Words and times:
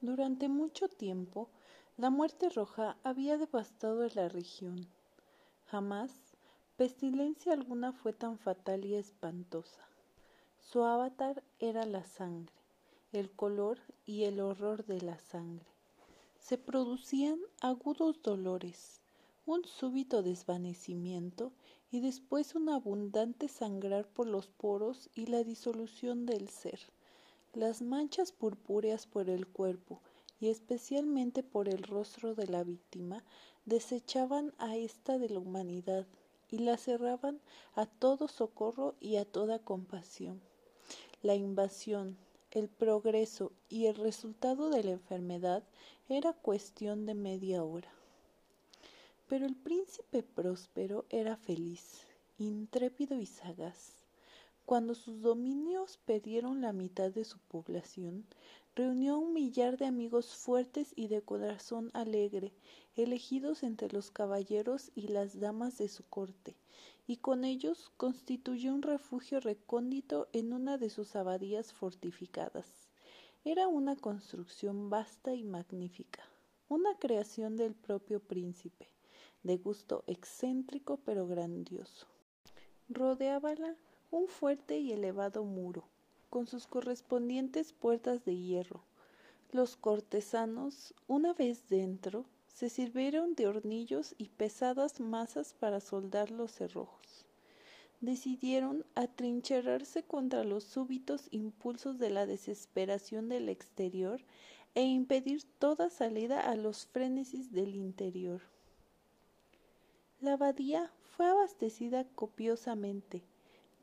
Durante 0.00 0.48
mucho 0.48 0.88
tiempo, 0.88 1.48
la 1.96 2.08
muerte 2.08 2.50
roja 2.50 2.96
había 3.02 3.36
devastado 3.36 4.06
la 4.14 4.28
región. 4.28 4.86
Jamás 5.66 6.12
pestilencia 6.76 7.52
alguna 7.52 7.92
fue 7.92 8.12
tan 8.12 8.38
fatal 8.38 8.84
y 8.84 8.94
espantosa. 8.94 9.88
Su 10.60 10.84
avatar 10.84 11.42
era 11.58 11.84
la 11.84 12.04
sangre, 12.04 12.54
el 13.10 13.32
color 13.32 13.80
y 14.06 14.22
el 14.22 14.38
horror 14.38 14.86
de 14.86 15.00
la 15.00 15.18
sangre. 15.18 15.66
Se 16.38 16.58
producían 16.58 17.40
agudos 17.60 18.22
dolores, 18.22 19.00
un 19.46 19.64
súbito 19.64 20.22
desvanecimiento 20.22 21.50
y 21.90 21.98
después 21.98 22.54
un 22.54 22.68
abundante 22.68 23.48
sangrar 23.48 24.06
por 24.06 24.28
los 24.28 24.46
poros 24.46 25.10
y 25.14 25.26
la 25.26 25.42
disolución 25.42 26.24
del 26.24 26.48
ser. 26.48 26.78
Las 27.54 27.80
manchas 27.82 28.32
purpúreas 28.32 29.06
por 29.06 29.30
el 29.30 29.46
cuerpo 29.46 30.00
y 30.38 30.48
especialmente 30.48 31.42
por 31.42 31.68
el 31.68 31.82
rostro 31.82 32.34
de 32.34 32.46
la 32.46 32.62
víctima 32.62 33.24
desechaban 33.64 34.52
a 34.58 34.76
esta 34.76 35.18
de 35.18 35.30
la 35.30 35.40
humanidad 35.40 36.06
y 36.50 36.58
la 36.58 36.76
cerraban 36.76 37.40
a 37.74 37.86
todo 37.86 38.28
socorro 38.28 38.94
y 39.00 39.16
a 39.16 39.24
toda 39.24 39.58
compasión. 39.58 40.40
La 41.22 41.34
invasión, 41.34 42.16
el 42.50 42.68
progreso 42.68 43.52
y 43.68 43.86
el 43.86 43.96
resultado 43.96 44.70
de 44.70 44.84
la 44.84 44.92
enfermedad 44.92 45.64
era 46.08 46.32
cuestión 46.32 47.06
de 47.06 47.14
media 47.14 47.64
hora. 47.64 47.92
Pero 49.26 49.46
el 49.46 49.56
príncipe 49.56 50.22
próspero 50.22 51.04
era 51.10 51.36
feliz, 51.36 52.02
intrépido 52.38 53.18
y 53.18 53.26
sagaz. 53.26 53.97
Cuando 54.68 54.94
sus 54.94 55.22
dominios 55.22 55.98
perdieron 56.04 56.60
la 56.60 56.74
mitad 56.74 57.10
de 57.10 57.24
su 57.24 57.38
población, 57.38 58.26
reunió 58.76 59.16
un 59.16 59.32
millar 59.32 59.78
de 59.78 59.86
amigos 59.86 60.36
fuertes 60.36 60.92
y 60.94 61.08
de 61.08 61.22
corazón 61.22 61.90
alegre, 61.94 62.52
elegidos 62.94 63.62
entre 63.62 63.90
los 63.90 64.10
caballeros 64.10 64.90
y 64.94 65.08
las 65.08 65.40
damas 65.40 65.78
de 65.78 65.88
su 65.88 66.04
corte, 66.04 66.54
y 67.06 67.16
con 67.16 67.46
ellos 67.46 67.90
constituyó 67.96 68.74
un 68.74 68.82
refugio 68.82 69.40
recóndito 69.40 70.28
en 70.34 70.52
una 70.52 70.76
de 70.76 70.90
sus 70.90 71.16
abadías 71.16 71.72
fortificadas. 71.72 72.90
Era 73.46 73.68
una 73.68 73.96
construcción 73.96 74.90
vasta 74.90 75.34
y 75.34 75.44
magnífica, 75.44 76.24
una 76.68 76.94
creación 76.98 77.56
del 77.56 77.74
propio 77.74 78.20
príncipe, 78.20 78.90
de 79.42 79.56
gusto 79.56 80.04
excéntrico 80.06 80.98
pero 81.06 81.26
grandioso. 81.26 82.06
Rodeábala 82.90 83.74
un 84.10 84.28
fuerte 84.28 84.78
y 84.78 84.92
elevado 84.92 85.44
muro, 85.44 85.84
con 86.30 86.46
sus 86.46 86.66
correspondientes 86.66 87.72
puertas 87.72 88.24
de 88.24 88.36
hierro. 88.36 88.82
Los 89.52 89.76
cortesanos, 89.76 90.94
una 91.06 91.32
vez 91.32 91.68
dentro, 91.68 92.26
se 92.46 92.68
sirvieron 92.68 93.34
de 93.34 93.46
hornillos 93.46 94.14
y 94.18 94.28
pesadas 94.30 95.00
masas 95.00 95.54
para 95.54 95.80
soldar 95.80 96.30
los 96.30 96.52
cerrojos. 96.52 97.24
Decidieron 98.00 98.84
atrincherarse 98.94 100.02
contra 100.02 100.44
los 100.44 100.64
súbitos 100.64 101.28
impulsos 101.30 101.98
de 101.98 102.10
la 102.10 102.26
desesperación 102.26 103.28
del 103.28 103.48
exterior 103.48 104.20
e 104.74 104.82
impedir 104.82 105.44
toda 105.58 105.90
salida 105.90 106.40
a 106.40 106.56
los 106.56 106.86
frénesis 106.86 107.52
del 107.52 107.74
interior. 107.74 108.42
La 110.20 110.34
abadía 110.34 110.92
fue 111.16 111.26
abastecida 111.26 112.04
copiosamente. 112.14 113.22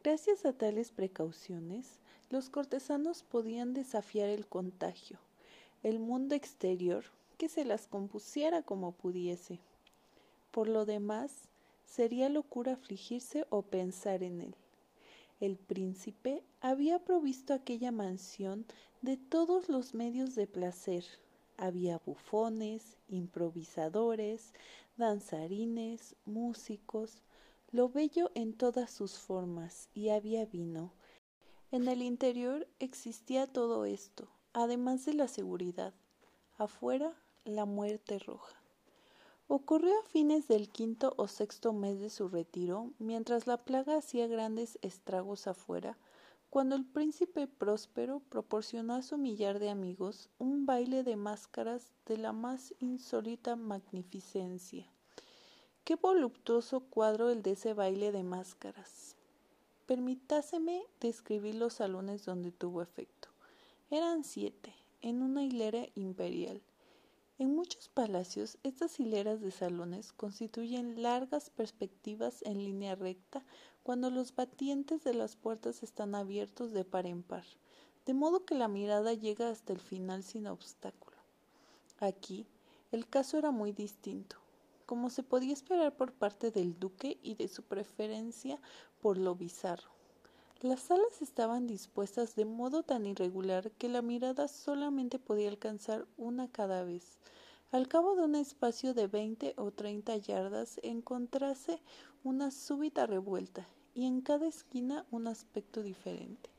Gracias 0.06 0.46
a 0.46 0.54
tales 0.54 0.92
precauciones, 0.92 1.98
los 2.30 2.52
cortesanos 2.52 3.24
podían 3.24 3.74
desafiar 3.74 4.30
el 4.30 4.46
contagio. 4.46 5.18
El 5.82 5.98
mundo 5.98 6.36
exterior, 6.36 7.06
que 7.40 7.50
se 7.50 7.66
las 7.66 7.88
compusiera 7.88 8.62
como 8.62 8.92
pudiese. 8.92 9.58
Por 10.52 10.68
lo 10.68 10.86
demás, 10.86 11.50
sería 11.88 12.30
locura 12.30 12.74
afligirse 12.74 13.48
o 13.50 13.64
pensar 13.64 14.22
en 14.22 14.42
él. 14.42 14.56
El 15.40 15.58
príncipe 15.58 16.44
había 16.62 17.00
provisto 17.00 17.56
aquella 17.56 17.92
mansión 17.92 18.68
de 19.02 19.18
todos 19.18 19.70
los 19.70 19.96
medios 19.96 20.36
de 20.36 20.46
placer. 20.46 21.04
Había 21.58 22.00
bufones, 22.06 22.96
improvisadores, 23.10 24.54
danzarines, 24.98 26.16
músicos, 26.26 27.24
lo 27.76 27.90
bello 27.90 28.32
en 28.36 28.54
todas 28.54 28.90
sus 28.90 29.20
formas, 29.20 29.90
y 29.94 30.08
había 30.08 30.46
vino. 30.46 30.94
En 31.72 31.90
el 31.90 32.02
interior 32.02 32.70
existía 32.80 33.48
todo 33.48 33.84
esto, 33.84 34.30
además 34.54 35.04
de 35.04 35.14
la 35.14 35.28
seguridad. 35.28 35.94
Afuera, 36.58 37.22
la 37.44 37.66
muerte 37.66 38.18
roja. 38.18 38.56
Ocurrió 39.48 39.92
a 40.00 40.08
fines 40.08 40.48
del 40.48 40.70
quinto 40.70 41.16
o 41.18 41.28
sexto 41.28 41.74
mes 41.74 42.00
de 42.00 42.10
su 42.10 42.30
retiro, 42.30 42.94
mientras 42.98 43.46
la 43.46 43.66
plaga 43.66 43.98
hacía 43.98 44.28
grandes 44.28 44.80
estragos 44.82 45.46
afuera, 45.46 45.98
cuando 46.50 46.78
el 46.78 46.86
príncipe 46.86 47.46
próspero 47.46 48.22
proporcionó 48.30 48.94
a 48.94 49.02
su 49.02 49.18
millar 49.18 49.60
de 49.60 49.70
amigos 49.70 50.30
un 50.38 50.66
baile 50.66 51.04
de 51.04 51.18
máscaras 51.18 51.92
de 52.06 52.20
la 52.20 52.32
más 52.32 52.74
insólita 52.80 53.58
magnificencia. 53.58 54.95
Qué 55.86 55.98
voluptuoso 55.98 56.80
cuadro 56.80 57.30
el 57.30 57.44
de 57.44 57.52
ese 57.52 57.76
baile 57.76 58.12
de 58.12 58.24
máscaras. 58.24 59.16
Permításeme 59.86 60.82
describir 61.00 61.54
los 61.54 61.76
salones 61.76 62.26
donde 62.26 62.52
tuvo 62.52 62.82
efecto. 62.82 63.30
Eran 63.92 64.24
siete, 64.24 64.74
en 65.04 65.22
una 65.22 65.44
hilera 65.44 65.86
imperial. 65.94 66.60
En 67.38 67.56
muchos 67.56 67.88
palacios, 67.90 68.58
estas 68.64 69.00
hileras 69.00 69.42
de 69.42 69.52
salones 69.52 70.12
constituyen 70.12 71.04
largas 71.04 71.52
perspectivas 71.52 72.42
en 72.42 72.64
línea 72.64 72.96
recta 72.96 73.46
cuando 73.84 74.10
los 74.10 74.34
batientes 74.34 75.04
de 75.04 75.14
las 75.14 75.36
puertas 75.36 75.84
están 75.84 76.16
abiertos 76.16 76.72
de 76.72 76.84
par 76.84 77.06
en 77.06 77.22
par, 77.22 77.46
de 78.08 78.16
modo 78.16 78.44
que 78.44 78.56
la 78.56 78.68
mirada 78.68 79.14
llega 79.14 79.50
hasta 79.50 79.72
el 79.72 79.80
final 79.80 80.24
sin 80.24 80.48
obstáculo. 80.48 81.18
Aquí, 82.00 82.48
el 82.92 83.08
caso 83.08 83.38
era 83.38 83.52
muy 83.52 83.72
distinto, 83.72 84.38
como 84.86 85.10
se 85.10 85.24
podía 85.24 85.54
esperar 85.54 85.96
por 85.96 86.14
parte 86.14 86.52
del 86.52 86.80
duque 86.80 87.18
y 87.22 87.36
de 87.36 87.48
su 87.48 87.64
preferencia 87.64 88.60
por 89.02 89.18
lo 89.18 89.36
bizarro. 89.36 89.90
Las 90.62 90.80
salas 90.82 91.22
estaban 91.22 91.68
dispuestas 91.68 92.36
de 92.36 92.46
modo 92.46 92.84
tan 92.84 93.06
irregular 93.06 93.72
que 93.72 93.90
la 93.90 94.02
mirada 94.02 94.48
solamente 94.48 95.20
podía 95.20 95.50
alcanzar 95.50 96.08
una 96.18 96.48
cada 96.48 96.84
vez. 96.84 97.20
Al 97.72 97.88
cabo 97.88 98.16
de 98.16 98.24
un 98.24 98.36
espacio 98.36 98.94
de 98.94 99.08
veinte 99.08 99.54
o 99.58 99.72
treinta 99.72 100.16
yardas 100.16 100.80
encontrase 100.82 101.82
una 102.24 102.52
súbita 102.52 103.06
revuelta 103.06 103.68
y 103.94 104.06
en 104.06 104.22
cada 104.22 104.48
esquina 104.48 105.06
un 105.12 105.28
aspecto 105.28 105.82
diferente. 105.82 106.50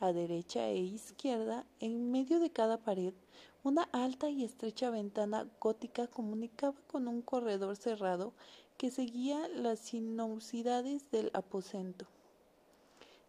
A 0.00 0.12
derecha 0.12 0.68
e 0.68 0.78
izquierda, 0.78 1.66
en 1.80 2.10
medio 2.10 2.38
de 2.40 2.50
cada 2.50 2.78
pared, 2.78 3.14
una 3.64 3.84
alta 3.92 4.28
y 4.28 4.44
estrecha 4.44 4.90
ventana 4.90 5.48
gótica 5.58 6.06
comunicaba 6.06 6.76
con 6.86 7.08
un 7.08 7.22
corredor 7.22 7.76
cerrado 7.76 8.34
que 8.76 8.90
seguía 8.90 9.48
las 9.48 9.78
sinuosidades 9.78 11.10
del 11.10 11.30
aposento. 11.32 12.04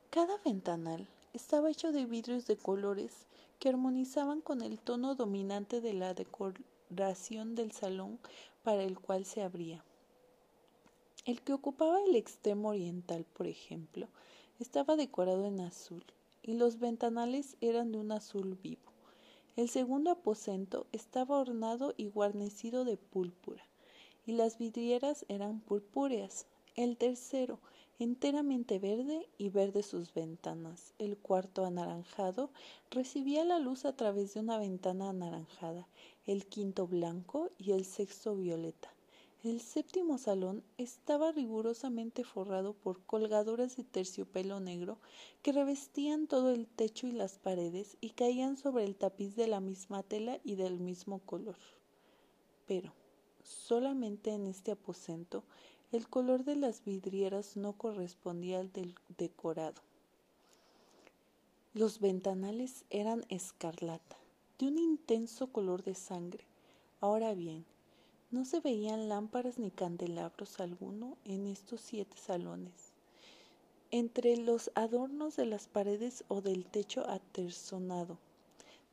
Cada 0.09 0.37
ventanal 0.43 1.07
estaba 1.33 1.71
hecho 1.71 1.93
de 1.93 2.05
vidrios 2.05 2.47
de 2.47 2.57
colores 2.57 3.13
que 3.59 3.69
armonizaban 3.69 4.41
con 4.41 4.61
el 4.61 4.77
tono 4.77 5.15
dominante 5.15 5.79
de 5.79 5.93
la 5.93 6.13
decoración 6.13 7.55
del 7.55 7.71
salón 7.71 8.19
para 8.61 8.83
el 8.83 8.99
cual 8.99 9.23
se 9.23 9.41
abría. 9.41 9.85
El 11.23 11.41
que 11.43 11.53
ocupaba 11.53 12.01
el 12.01 12.13
extremo 12.13 12.69
oriental, 12.69 13.25
por 13.37 13.47
ejemplo, 13.47 14.09
estaba 14.59 14.97
decorado 14.97 15.45
en 15.45 15.61
azul, 15.61 16.03
y 16.43 16.55
los 16.55 16.77
ventanales 16.79 17.55
eran 17.61 17.93
de 17.93 17.99
un 17.99 18.11
azul 18.11 18.59
vivo. 18.61 18.94
El 19.55 19.69
segundo 19.69 20.11
aposento 20.11 20.85
estaba 20.91 21.39
ornado 21.39 21.93
y 21.95 22.07
guarnecido 22.07 22.83
de 22.83 22.97
púrpura, 22.97 23.63
y 24.25 24.33
las 24.33 24.57
vidrieras 24.57 25.25
eran 25.29 25.61
purpúreas. 25.61 26.45
El 26.75 26.97
tercero, 26.97 27.59
enteramente 27.97 28.79
verde 28.79 29.29
y 29.37 29.49
verde 29.49 29.81
sus 29.81 30.13
ventanas. 30.13 30.93
El 30.99 31.17
cuarto 31.17 31.63
anaranjado 31.63 32.49
recibía 32.91 33.45
la 33.45 33.59
luz 33.59 33.85
a 33.85 33.95
través 33.95 34.33
de 34.33 34.41
una 34.41 34.57
ventana 34.57 35.11
anaranjada, 35.11 35.87
el 36.25 36.45
quinto 36.47 36.85
blanco 36.85 37.49
y 37.57 37.71
el 37.71 37.85
sexto 37.85 38.35
violeta. 38.35 38.94
El 39.45 39.61
séptimo 39.61 40.17
salón 40.17 40.63
estaba 40.79 41.31
rigurosamente 41.31 42.23
forrado 42.23 42.73
por 42.73 43.05
colgaduras 43.05 43.77
de 43.77 43.83
terciopelo 43.83 44.59
negro 44.59 44.97
que 45.43 45.51
revestían 45.51 46.25
todo 46.25 46.49
el 46.49 46.65
techo 46.65 47.05
y 47.05 47.11
las 47.11 47.37
paredes 47.37 47.95
y 48.01 48.09
caían 48.09 48.57
sobre 48.57 48.85
el 48.85 48.95
tapiz 48.95 49.35
de 49.35 49.45
la 49.45 49.59
misma 49.59 50.01
tela 50.01 50.39
y 50.43 50.55
del 50.55 50.79
mismo 50.79 51.19
color. 51.19 51.57
Pero 52.65 52.91
solamente 53.43 54.31
en 54.31 54.47
este 54.47 54.71
aposento 54.71 55.43
el 55.91 56.09
color 56.09 56.43
de 56.43 56.55
las 56.55 56.83
vidrieras 56.83 57.55
no 57.55 57.73
correspondía 57.73 58.59
al 58.59 58.71
del 58.71 58.95
decorado. 59.15 59.79
Los 61.75 61.99
ventanales 61.99 62.83
eran 62.89 63.23
escarlata, 63.29 64.17
de 64.57 64.69
un 64.69 64.79
intenso 64.79 65.51
color 65.51 65.83
de 65.83 65.93
sangre. 65.93 66.45
Ahora 66.99 67.35
bien, 67.35 67.63
no 68.35 68.43
se 68.43 68.59
veían 68.59 69.07
lámparas 69.07 69.59
ni 69.59 69.71
candelabros 69.71 70.59
alguno 70.59 71.15
en 71.23 71.47
estos 71.47 71.79
siete 71.79 72.17
salones. 72.17 72.91
Entre 73.91 74.35
los 74.35 74.71
adornos 74.75 75.37
de 75.37 75.45
las 75.45 75.67
paredes 75.67 76.25
o 76.27 76.41
del 76.41 76.65
techo 76.65 77.09
aterzonado, 77.09 78.17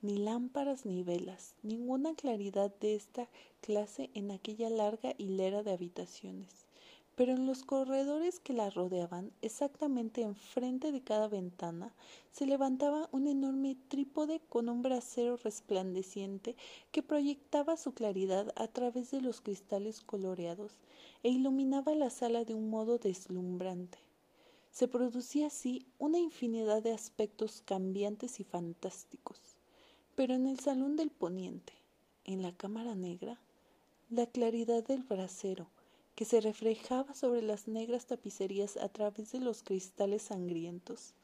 ni 0.01 0.19
lámparas 0.19 0.87
ni 0.87 1.03
velas, 1.03 1.55
ninguna 1.65 2.15
claridad 2.15 2.73
de 2.81 2.95
esta 2.95 3.27
clase 3.63 4.11
en 4.15 4.31
aquella 4.31 4.71
larga 4.71 5.13
hilera 5.19 5.65
de 5.65 5.73
habitaciones. 5.73 6.69
Pero 7.15 7.33
en 7.33 7.47
los 7.47 7.63
corredores 7.63 8.41
que 8.41 8.55
la 8.55 8.71
rodeaban, 8.71 9.33
exactamente 9.43 10.23
enfrente 10.23 10.93
de 10.93 11.03
cada 11.03 11.29
ventana, 11.29 11.93
se 12.33 12.47
levantaba 12.47 13.09
un 13.13 13.27
enorme 13.27 13.77
trípode 13.89 14.41
con 14.49 14.71
un 14.71 14.81
brasero 14.81 15.37
resplandeciente 15.37 16.57
que 16.91 17.03
proyectaba 17.03 17.77
su 17.77 17.93
claridad 17.93 18.53
a 18.57 18.67
través 18.67 19.11
de 19.11 19.21
los 19.21 19.43
cristales 19.43 20.01
coloreados 20.01 20.73
e 21.23 21.29
iluminaba 21.29 21.95
la 21.95 22.09
sala 22.09 22.45
de 22.45 22.55
un 22.55 22.71
modo 22.71 22.99
deslumbrante. 22.99 23.99
Se 24.71 24.89
producía 24.89 25.49
así 25.49 25.85
una 25.99 26.19
infinidad 26.19 26.83
de 26.83 26.93
aspectos 26.93 27.61
cambiantes 27.61 28.41
y 28.41 28.45
fantásticos. 28.45 29.39
Pero 30.15 30.33
en 30.35 30.47
el 30.47 30.59
salón 30.61 30.97
del 30.97 31.11
poniente, 31.11 31.75
en 32.25 32.41
la 32.41 32.53
cámara 32.53 32.95
negra, 32.95 33.39
la 34.09 34.27
claridad 34.27 34.83
del 34.83 35.03
brasero, 35.03 35.69
que 36.23 36.27
se 36.27 36.41
reflejaba 36.41 37.15
sobre 37.15 37.43
las 37.43 37.67
negras 37.67 38.07
tapicerías 38.07 38.77
a 38.77 38.89
través 38.89 39.33
de 39.33 39.41
los 39.41 39.65
cristales 39.65 40.23
sangrientos, 40.23 41.15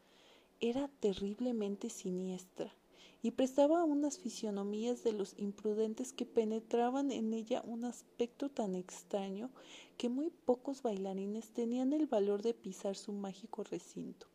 era 0.59 0.91
terriblemente 0.99 1.89
siniestra 1.89 2.75
y 3.23 3.31
prestaba 3.31 3.85
unas 3.85 4.19
fisionomías 4.19 5.05
de 5.05 5.13
los 5.13 5.39
imprudentes 5.39 6.13
que 6.13 6.27
penetraban 6.27 7.13
en 7.13 7.33
ella 7.33 7.63
un 7.65 7.85
aspecto 7.85 8.49
tan 8.49 8.75
extraño 8.75 9.51
que 9.99 10.09
muy 10.09 10.31
pocos 10.31 10.83
bailarines 10.83 11.51
tenían 11.51 11.93
el 11.93 12.09
valor 12.09 12.43
de 12.43 12.55
pisar 12.55 12.97
su 12.97 13.13
mágico 13.13 13.63
recinto. 13.63 14.27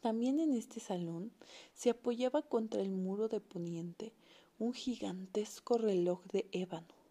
También 0.00 0.40
en 0.40 0.54
este 0.54 0.80
salón 0.80 1.32
se 1.74 1.90
apoyaba 1.90 2.40
contra 2.40 2.80
el 2.80 2.88
muro 2.92 3.28
de 3.28 3.40
poniente 3.40 4.14
un 4.58 4.72
gigantesco 4.72 5.76
reloj 5.76 6.24
de 6.32 6.48
ébano. 6.52 7.01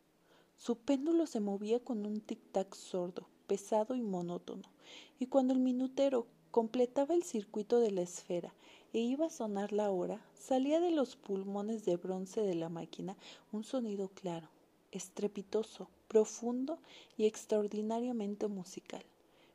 Su 0.64 0.76
péndulo 0.76 1.26
se 1.26 1.40
movía 1.40 1.80
con 1.80 2.06
un 2.06 2.22
tic-tac 2.22 2.76
sordo, 2.76 3.26
pesado 3.48 3.96
y 3.96 4.04
monótono, 4.04 4.70
y 5.18 5.26
cuando 5.26 5.56
el 5.56 5.60
minutero 5.60 6.28
completaba 6.52 7.16
el 7.16 7.24
circuito 7.24 7.80
de 7.80 7.90
la 7.90 8.04
esfera 8.04 8.54
e 8.94 9.00
iba 9.00 9.26
a 9.26 9.32
sonar 9.32 9.72
la 9.74 9.90
hora, 9.90 10.24
salía 10.36 10.80
de 10.80 10.92
los 10.92 11.16
pulmones 11.16 11.84
de 11.84 11.98
bronce 11.98 12.42
de 12.42 12.54
la 12.54 12.70
máquina 12.70 13.18
un 13.52 13.64
sonido 13.64 14.10
claro, 14.10 14.50
estrepitoso, 14.92 15.88
profundo 16.08 16.78
y 17.18 17.26
extraordinariamente 17.26 18.48
musical 18.48 19.04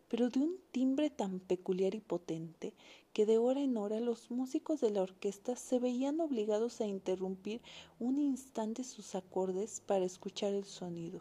pero 0.09 0.31
de 0.31 0.41
un 0.41 0.59
timbre 0.71 1.11
tan 1.11 1.41
peculiar 1.41 1.95
y 1.95 2.01
potente 2.01 2.75
que 3.13 3.27
de 3.27 3.39
hora 3.39 3.61
en 3.61 3.77
hora 3.77 3.99
los 4.01 4.31
músicos 4.31 4.81
de 4.81 4.91
la 4.91 5.03
orquesta 5.03 5.57
se 5.57 5.79
veían 5.79 6.21
obligados 6.21 6.81
a 6.81 6.87
interrumpir 6.87 7.61
un 7.99 8.19
instante 8.19 8.85
sus 8.85 9.15
acordes 9.15 9.81
para 9.81 10.05
escuchar 10.05 10.53
el 10.53 10.65
sonido. 10.65 11.21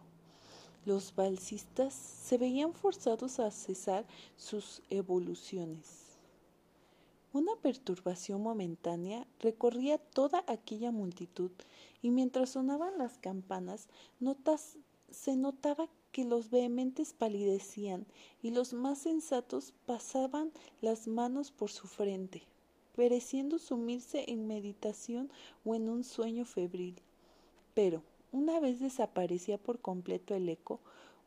Los 0.86 1.16
balsistas 1.16 1.94
se 1.94 2.38
veían 2.38 2.74
forzados 2.74 3.40
a 3.40 3.50
cesar 3.50 4.06
sus 4.38 4.82
evoluciones. 4.90 6.06
Una 7.34 7.56
perturbación 7.56 8.42
momentánea 8.44 9.28
recorría 9.40 9.98
toda 9.98 10.44
aquella 10.48 10.92
multitud 10.92 11.52
y 12.02 12.12
mientras 12.12 12.52
sonaban 12.52 12.98
las 12.98 13.18
campanas 13.18 13.90
notas, 14.20 14.78
se 15.10 15.36
notaba 15.36 15.90
que 16.16 16.24
los 16.24 16.50
vehementes 16.50 17.12
palidecían 17.12 18.06
y 18.42 18.52
los 18.52 18.72
más 18.72 19.00
sensatos 19.00 19.74
pasaban 19.86 20.54
las 20.80 21.10
manos 21.10 21.52
por 21.52 21.70
su 21.70 21.88
frente, 21.88 22.44
pereciendo 22.96 23.60
sumirse 23.60 24.24
en 24.32 24.48
meditación 24.48 25.30
o 25.66 25.76
en 25.76 25.90
un 25.90 26.06
sueño 26.06 26.46
febril. 26.46 26.96
Pero, 27.74 28.02
una 28.32 28.62
vez 28.62 28.80
desaparecía 28.80 29.58
por 29.58 29.82
completo 29.82 30.34
el 30.36 30.48
eco, 30.48 30.80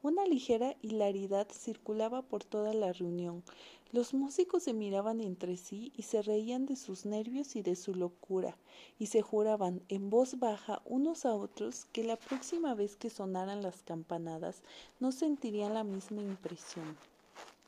una 0.02 0.24
ligera 0.26 0.76
hilaridad 0.82 1.48
circulaba 1.50 2.22
por 2.22 2.44
toda 2.44 2.72
la 2.72 2.92
reunión. 2.92 3.42
Los 3.90 4.12
músicos 4.12 4.64
se 4.64 4.74
miraban 4.74 5.20
entre 5.20 5.56
sí 5.56 5.92
y 5.96 6.02
se 6.02 6.20
reían 6.22 6.66
de 6.66 6.76
sus 6.76 7.06
nervios 7.06 7.56
y 7.56 7.62
de 7.62 7.74
su 7.74 7.94
locura, 7.94 8.56
y 8.98 9.06
se 9.06 9.22
juraban 9.22 9.80
en 9.88 10.10
voz 10.10 10.38
baja 10.38 10.82
unos 10.84 11.24
a 11.24 11.34
otros 11.34 11.86
que 11.92 12.04
la 12.04 12.16
próxima 12.16 12.74
vez 12.74 12.96
que 12.96 13.08
sonaran 13.08 13.62
las 13.62 13.82
campanadas 13.82 14.62
no 15.00 15.10
sentirían 15.10 15.74
la 15.74 15.84
misma 15.84 16.20
impresión. 16.20 16.96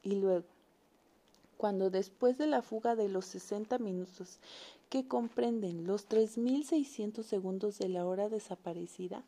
Y 0.02 0.16
luego, 0.16 0.44
cuando 1.56 1.90
después 1.90 2.38
de 2.38 2.46
la 2.46 2.62
fuga 2.62 2.96
de 2.96 3.08
los 3.08 3.24
sesenta 3.24 3.78
minutos 3.78 4.38
que 4.88 5.06
comprenden 5.06 5.86
los 5.86 6.06
tres 6.06 6.36
mil 6.36 6.64
seiscientos 6.64 7.26
segundos 7.26 7.78
de 7.78 7.88
la 7.88 8.06
hora 8.06 8.28
desaparecida, 8.28 9.24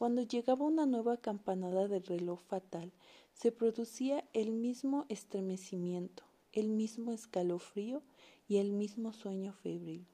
cuando 0.00 0.22
llegaba 0.22 0.64
una 0.64 0.86
nueva 0.86 1.18
campanada 1.18 1.86
del 1.86 2.02
reloj 2.02 2.40
fatal, 2.40 2.90
se 3.34 3.52
producía 3.52 4.24
el 4.32 4.50
mismo 4.50 5.04
estremecimiento, 5.10 6.22
el 6.54 6.70
mismo 6.70 7.12
escalofrío 7.12 8.00
y 8.48 8.56
el 8.56 8.72
mismo 8.72 9.12
sueño 9.12 9.52
febril. 9.52 10.06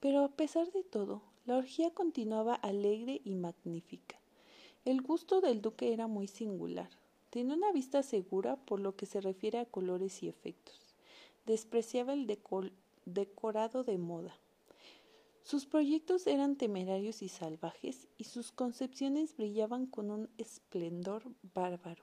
Pero 0.00 0.22
a 0.22 0.28
pesar 0.28 0.70
de 0.70 0.82
todo, 0.82 1.22
la 1.46 1.56
orgía 1.56 1.94
continuaba 1.94 2.56
alegre 2.56 3.22
y 3.24 3.36
magnífica. 3.36 4.20
El 4.84 5.00
gusto 5.00 5.40
del 5.40 5.62
duque 5.62 5.94
era 5.94 6.06
muy 6.06 6.28
singular. 6.28 6.90
Tenía 7.30 7.56
una 7.56 7.72
vista 7.72 8.02
segura 8.02 8.56
por 8.56 8.80
lo 8.80 8.96
que 8.96 9.06
se 9.06 9.22
refiere 9.22 9.60
a 9.60 9.64
colores 9.64 10.22
y 10.22 10.28
efectos. 10.28 10.94
Despreciaba 11.46 12.12
el 12.12 12.26
decorado 13.06 13.82
de 13.82 13.96
moda. 13.96 14.36
Sus 15.44 15.66
proyectos 15.66 16.26
eran 16.26 16.56
temerarios 16.56 17.20
y 17.20 17.28
salvajes 17.28 18.08
y 18.16 18.24
sus 18.24 18.50
concepciones 18.50 19.36
brillaban 19.36 19.84
con 19.84 20.10
un 20.10 20.30
esplendor 20.38 21.22
bárbaro. 21.54 22.02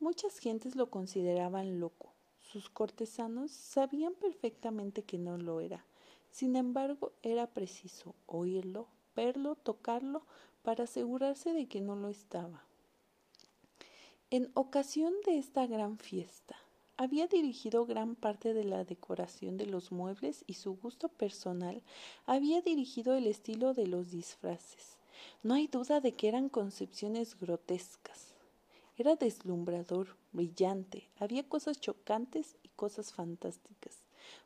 Muchas 0.00 0.38
gentes 0.38 0.74
lo 0.74 0.90
consideraban 0.90 1.78
loco. 1.78 2.12
Sus 2.40 2.68
cortesanos 2.68 3.52
sabían 3.52 4.14
perfectamente 4.14 5.04
que 5.04 5.16
no 5.16 5.38
lo 5.38 5.60
era. 5.60 5.84
Sin 6.32 6.56
embargo, 6.56 7.12
era 7.22 7.46
preciso 7.46 8.16
oírlo, 8.26 8.88
verlo, 9.14 9.54
tocarlo, 9.54 10.22
para 10.64 10.84
asegurarse 10.84 11.52
de 11.52 11.66
que 11.66 11.80
no 11.80 11.94
lo 11.94 12.08
estaba. 12.08 12.64
En 14.30 14.50
ocasión 14.54 15.14
de 15.24 15.38
esta 15.38 15.68
gran 15.68 15.98
fiesta, 15.98 16.56
había 16.98 17.26
dirigido 17.26 17.84
gran 17.84 18.14
parte 18.14 18.54
de 18.54 18.64
la 18.64 18.84
decoración 18.84 19.58
de 19.58 19.66
los 19.66 19.92
muebles 19.92 20.44
y 20.46 20.54
su 20.54 20.76
gusto 20.76 21.08
personal 21.08 21.82
había 22.24 22.62
dirigido 22.62 23.14
el 23.14 23.26
estilo 23.26 23.74
de 23.74 23.86
los 23.86 24.10
disfraces. 24.10 24.96
No 25.42 25.54
hay 25.54 25.66
duda 25.66 26.00
de 26.00 26.12
que 26.12 26.28
eran 26.28 26.48
concepciones 26.48 27.38
grotescas. 27.38 28.34
Era 28.96 29.14
deslumbrador, 29.14 30.16
brillante, 30.32 31.08
había 31.18 31.46
cosas 31.46 31.80
chocantes 31.80 32.56
y 32.62 32.68
cosas 32.70 33.12
fantásticas. 33.12 34.02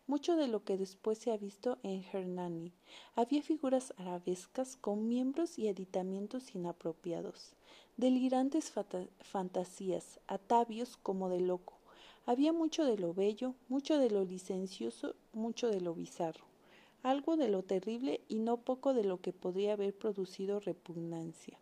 Mucho 0.09 0.35
de 0.37 0.49
lo 0.49 0.65
que 0.65 0.77
después 0.77 1.19
se 1.19 1.31
ha 1.31 1.37
visto 1.37 1.79
en 1.85 2.05
Hernani. 2.13 2.73
Había 3.15 3.43
figuras 3.43 3.95
arabescas 3.97 4.77
con 4.77 5.09
miembros 5.09 5.59
y 5.59 5.69
aditamientos 5.69 6.55
inapropiados, 6.55 7.53
delirantes 7.97 8.73
fantasías, 9.21 10.19
atavios 10.27 10.97
como 10.97 11.29
de 11.29 11.41
loco, 11.41 11.80
había 12.31 12.53
mucho 12.53 12.85
de 12.85 12.97
lo 12.97 13.13
bello, 13.13 13.57
mucho 13.69 13.99
de 13.99 14.09
lo 14.09 14.25
licencioso, 14.25 15.17
mucho 15.33 15.69
de 15.69 15.81
lo 15.81 15.95
bizarro, 15.95 16.45
algo 17.03 17.37
de 17.37 17.49
lo 17.49 17.65
terrible 17.65 18.21
y 18.29 18.39
no 18.39 18.59
poco 18.59 18.95
de 18.95 19.03
lo 19.03 19.21
que 19.21 19.33
podría 19.33 19.73
haber 19.73 19.93
producido 19.93 20.61
repugnancia. 20.61 21.59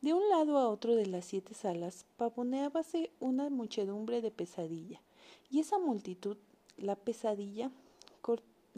De 0.00 0.14
un 0.14 0.28
lado 0.28 0.58
a 0.58 0.68
otro 0.68 0.94
de 0.94 1.06
las 1.06 1.24
siete 1.24 1.54
salas 1.54 2.06
pavoneábase 2.16 3.10
una 3.18 3.50
muchedumbre 3.50 4.20
de 4.20 4.30
pesadilla, 4.30 5.00
y 5.50 5.58
esa 5.58 5.80
multitud, 5.80 6.36
la 6.76 6.94
pesadilla, 6.94 7.72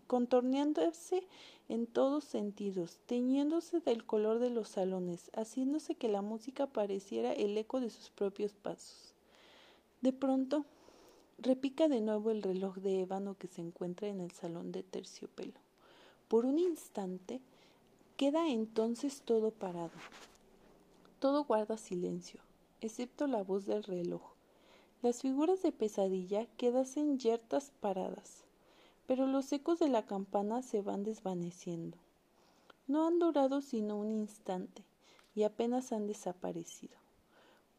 contorneándose 0.07 1.27
en 1.69 1.87
todos 1.87 2.25
sentidos, 2.25 2.97
teñiéndose 3.05 3.81
del 3.81 4.07
color 4.07 4.39
de 4.39 4.49
los 4.49 4.71
salones, 4.71 5.31
haciéndose 5.35 5.97
que 5.97 6.09
la 6.09 6.23
música 6.23 6.67
pareciera 6.67 7.35
el 7.35 7.59
eco 7.59 7.81
de 7.81 7.91
sus 7.91 8.09
propios 8.09 8.55
pasos. 8.55 9.13
De 10.01 10.15
pronto, 10.15 10.65
Repica 11.39 11.89
de 11.89 12.01
nuevo 12.01 12.31
el 12.31 12.43
reloj 12.43 12.77
de 12.77 13.03
ébano 13.03 13.37
que 13.37 13.49
se 13.49 13.61
encuentra 13.61 14.09
en 14.09 14.21
el 14.21 14.31
salón 14.31 14.73
de 14.73 14.83
terciopelo. 14.83 15.59
Por 16.29 16.47
un 16.47 16.59
instante 16.59 17.41
queda 18.17 18.49
entonces 18.49 19.23
todo 19.23 19.51
parado. 19.51 19.93
Todo 21.19 21.45
guarda 21.45 21.77
silencio, 21.77 22.41
excepto 22.81 23.27
la 23.27 23.43
voz 23.43 23.67
del 23.67 23.83
reloj. 23.83 24.23
Las 25.03 25.21
figuras 25.21 25.63
de 25.63 25.73
pesadilla 25.73 26.47
quedasen 26.57 27.19
yertas 27.19 27.73
paradas. 27.81 28.45
pero 29.07 29.27
los 29.27 29.53
ecos 29.53 29.79
de 29.79 29.89
la 29.89 30.07
campana 30.07 30.63
se 30.63 30.81
van 30.81 31.03
desvaneciendo. 31.05 31.99
No 32.87 33.07
han 33.07 33.19
durado 33.19 33.61
sino 33.61 33.99
un 33.99 34.11
instante 34.11 34.83
y 35.35 35.43
apenas 35.43 35.93
han 35.93 36.07
desaparecido. 36.07 36.97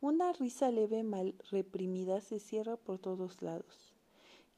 Una 0.07 0.33
risa 0.33 0.69
leve 0.69 1.01
mal 1.01 1.33
reprimida 1.49 2.21
se 2.21 2.39
cierra 2.39 2.77
por 2.77 2.99
todos 2.99 3.41
lados. 3.41 3.91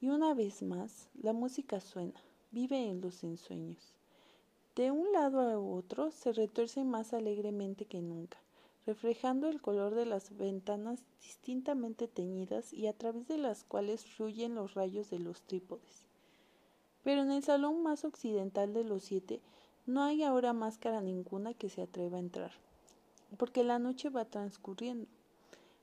Y 0.02 0.10
una 0.10 0.34
vez 0.34 0.62
más, 0.62 1.08
la 1.14 1.32
música 1.32 1.80
suena, 1.80 2.22
vive 2.52 2.90
en 2.90 3.00
los 3.00 3.24
ensueños. 3.24 3.96
De 4.76 4.92
un 4.92 5.14
lado 5.14 5.40
a 5.40 5.58
otro 5.58 6.12
se 6.12 6.34
retuerce 6.34 6.84
más 6.84 7.14
alegremente 7.14 7.86
que 7.86 8.02
nunca, 8.02 8.38
reflejando 8.86 9.48
el 9.48 9.62
color 9.62 9.96
de 9.96 10.06
las 10.06 10.36
ventanas 10.36 11.00
distintamente 11.22 12.10
teñidas 12.10 12.74
y 12.74 12.88
a 12.88 12.92
través 12.92 13.30
de 13.30 13.38
las 13.38 13.64
cuales 13.64 14.04
fluyen 14.04 14.54
los 14.54 14.74
rayos 14.74 15.10
de 15.10 15.20
los 15.20 15.44
trípodes. 15.44 16.08
Pero 17.06 17.22
en 17.22 17.32
el 17.32 17.42
salón 17.42 17.84
más 17.84 18.04
occidental 18.04 18.74
de 18.74 18.84
los 18.84 19.02
siete 19.04 19.40
no 19.86 20.04
hay 20.04 20.24
ahora 20.24 20.52
máscara 20.52 21.00
ninguna 21.00 21.54
que 21.54 21.70
se 21.70 21.84
atreva 21.84 22.18
a 22.18 22.20
entrar, 22.20 22.52
porque 23.38 23.64
la 23.64 23.80
noche 23.80 24.10
va 24.10 24.26
transcurriendo. 24.26 25.08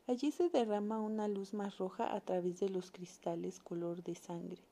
Allí 0.06 0.32
se 0.32 0.50
derrama 0.50 1.00
una 1.00 1.28
luz 1.28 1.54
más 1.54 1.78
roja 1.78 2.14
a 2.14 2.20
través 2.20 2.60
de 2.60 2.68
los 2.68 2.90
cristales 2.90 3.58
color 3.58 4.02
de 4.02 4.14
sangre, 4.14 4.62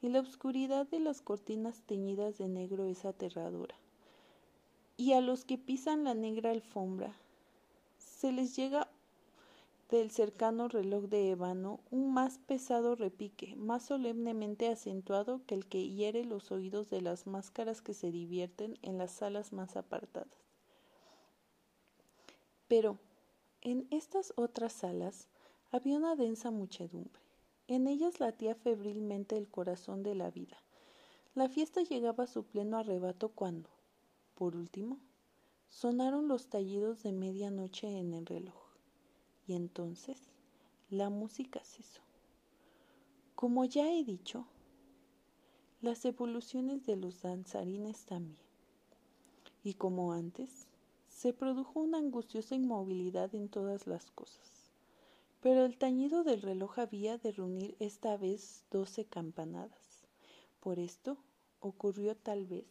y 0.00 0.08
la 0.08 0.20
oscuridad 0.20 0.86
de 0.86 1.00
las 1.00 1.20
cortinas 1.20 1.82
teñidas 1.82 2.38
de 2.38 2.48
negro 2.48 2.86
es 2.86 3.04
aterradora. 3.04 3.74
Y 4.96 5.12
a 5.12 5.20
los 5.20 5.44
que 5.44 5.58
pisan 5.58 6.04
la 6.04 6.14
negra 6.14 6.50
alfombra 6.52 7.14
se 7.98 8.32
les 8.32 8.56
llega 8.56 8.88
del 9.90 10.10
cercano 10.10 10.68
reloj 10.68 11.04
de 11.04 11.30
ébano 11.30 11.80
un 11.90 12.12
más 12.12 12.38
pesado 12.38 12.94
repique, 12.94 13.56
más 13.56 13.84
solemnemente 13.84 14.68
acentuado 14.68 15.40
que 15.46 15.54
el 15.54 15.66
que 15.66 15.88
hiere 15.88 16.24
los 16.24 16.50
oídos 16.50 16.90
de 16.90 17.00
las 17.00 17.26
máscaras 17.26 17.80
que 17.80 17.94
se 17.94 18.10
divierten 18.10 18.78
en 18.82 18.98
las 18.98 19.12
salas 19.12 19.52
más 19.52 19.76
apartadas. 19.76 20.28
Pero 22.66 22.98
en 23.60 23.86
estas 23.90 24.32
otras 24.36 24.72
salas 24.72 25.28
había 25.70 25.96
una 25.96 26.16
densa 26.16 26.50
muchedumbre. 26.50 27.20
En 27.66 27.86
ellas 27.86 28.20
latía 28.20 28.54
febrilmente 28.54 29.36
el 29.36 29.48
corazón 29.48 30.02
de 30.02 30.14
la 30.14 30.30
vida. 30.30 30.56
La 31.34 31.48
fiesta 31.48 31.82
llegaba 31.82 32.24
a 32.24 32.28
su 32.28 32.44
pleno 32.44 32.78
arrebato 32.78 33.28
cuando, 33.28 33.68
por 34.34 34.56
último, 34.56 34.98
sonaron 35.68 36.28
los 36.28 36.48
tallidos 36.48 37.02
de 37.02 37.12
medianoche 37.12 37.98
en 37.98 38.14
el 38.14 38.26
reloj. 38.26 38.54
Y 39.46 39.54
entonces 39.54 40.30
la 40.88 41.10
música 41.10 41.60
cesó. 41.64 42.00
Como 43.34 43.64
ya 43.64 43.92
he 43.92 44.04
dicho, 44.04 44.46
las 45.80 46.04
evoluciones 46.04 46.86
de 46.86 46.96
los 46.96 47.22
danzarines 47.22 48.04
también. 48.06 48.38
Y 49.62 49.74
como 49.74 50.12
antes, 50.12 50.67
se 51.18 51.32
produjo 51.32 51.80
una 51.80 51.98
angustiosa 51.98 52.54
inmovilidad 52.54 53.34
en 53.34 53.48
todas 53.48 53.88
las 53.88 54.08
cosas. 54.12 54.70
Pero 55.40 55.64
el 55.64 55.76
tañido 55.76 56.22
del 56.22 56.42
reloj 56.42 56.78
había 56.78 57.18
de 57.18 57.32
reunir 57.32 57.74
esta 57.80 58.16
vez 58.16 58.62
doce 58.70 59.04
campanadas. 59.04 60.06
Por 60.60 60.78
esto 60.78 61.16
ocurrió 61.58 62.14
tal 62.14 62.46
vez 62.46 62.66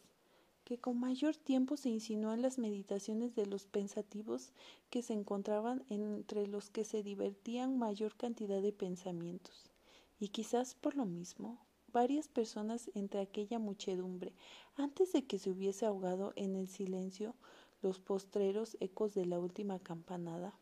que 0.64 0.78
con 0.78 0.98
mayor 0.98 1.36
tiempo 1.36 1.76
se 1.76 1.90
insinuó 1.90 2.32
en 2.32 2.40
las 2.40 2.56
meditaciones 2.56 3.34
de 3.34 3.44
los 3.44 3.66
pensativos 3.66 4.52
que 4.88 5.02
se 5.02 5.12
encontraban 5.12 5.84
entre 5.90 6.46
los 6.46 6.70
que 6.70 6.84
se 6.84 7.02
divertían 7.02 7.78
mayor 7.78 8.16
cantidad 8.16 8.62
de 8.62 8.72
pensamientos, 8.72 9.70
y 10.18 10.28
quizás 10.28 10.74
por 10.74 10.96
lo 10.96 11.04
mismo 11.04 11.58
varias 11.92 12.28
personas 12.28 12.90
entre 12.94 13.20
aquella 13.20 13.58
muchedumbre, 13.58 14.32
antes 14.76 15.12
de 15.12 15.26
que 15.26 15.38
se 15.38 15.50
hubiese 15.50 15.84
ahogado 15.84 16.32
en 16.36 16.56
el 16.56 16.68
silencio 16.68 17.34
los 17.82 18.00
postreros 18.00 18.76
ecos 18.80 19.14
de 19.14 19.26
la 19.26 19.38
última 19.38 19.78
campanada, 19.78 20.58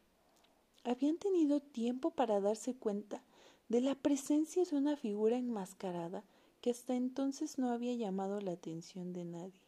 habían 0.85 1.16
tenido 1.16 1.61
tiempo 1.61 2.11
para 2.11 2.40
darse 2.40 2.75
cuenta 2.75 3.23
de 3.68 3.80
la 3.80 3.94
presencia 3.94 4.64
de 4.64 4.76
una 4.76 4.96
figura 4.96 5.37
enmascarada 5.37 6.25
que 6.61 6.70
hasta 6.70 6.94
entonces 6.94 7.58
no 7.58 7.70
había 7.70 7.94
llamado 7.94 8.40
la 8.40 8.52
atención 8.52 9.12
de 9.12 9.25
nadie. 9.25 9.61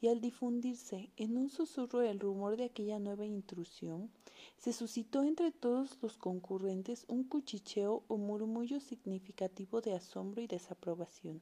Y 0.00 0.08
al 0.08 0.20
difundirse 0.20 1.10
en 1.16 1.36
un 1.36 1.48
susurro 1.48 2.02
el 2.02 2.20
rumor 2.20 2.56
de 2.56 2.64
aquella 2.64 2.98
nueva 2.98 3.24
intrusión, 3.24 4.10
se 4.58 4.72
suscitó 4.72 5.22
entre 5.22 5.52
todos 5.52 5.98
los 6.02 6.16
concurrentes 6.18 7.04
un 7.08 7.24
cuchicheo 7.24 8.02
o 8.08 8.16
murmullo 8.16 8.80
significativo 8.80 9.80
de 9.80 9.94
asombro 9.94 10.42
y 10.42 10.46
desaprobación. 10.46 11.40